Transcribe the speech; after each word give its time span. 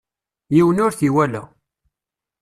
Yiwen 0.55 0.81
ur 0.85 0.93
t-iwala. 0.95 1.43